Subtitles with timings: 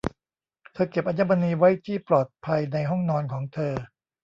[0.73, 3.73] เธอเก็บอัญมณีไว้ที่ปลอดภัยในห้องนอนของเธอ